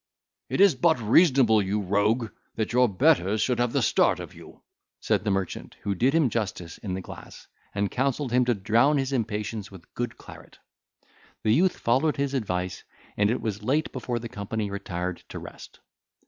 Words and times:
"It 0.49 0.61
is 0.61 0.73
but 0.73 0.99
reasonable, 0.99 1.61
you 1.61 1.79
rogue, 1.79 2.31
that 2.55 2.73
your 2.73 2.89
betters 2.89 3.39
should 3.39 3.59
have 3.59 3.71
the 3.71 3.83
start 3.83 4.19
of 4.19 4.33
you," 4.33 4.63
said 4.99 5.23
the 5.23 5.29
merchant, 5.29 5.75
who 5.83 5.93
did 5.93 6.15
him 6.15 6.31
justice 6.31 6.79
in 6.79 6.95
the 6.95 7.01
glass, 7.01 7.45
and 7.75 7.91
counselled 7.91 8.31
him 8.31 8.43
to 8.45 8.55
drown 8.55 8.97
his 8.97 9.13
impatience 9.13 9.69
with 9.69 9.93
good 9.93 10.17
claret. 10.17 10.57
The 11.43 11.53
youth 11.53 11.77
followed 11.77 12.17
his 12.17 12.33
advice, 12.33 12.83
and 13.15 13.29
it 13.29 13.41
was 13.43 13.61
late 13.61 13.91
before 13.91 14.17
the 14.17 14.27
company 14.27 14.71
retired 14.71 15.21
to 15.29 15.37
rest. 15.37 15.81